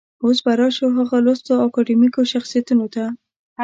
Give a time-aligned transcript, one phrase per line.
[0.23, 3.03] اوس به راشو هغه لوستو اکاډمیکو شخصيتونو ته.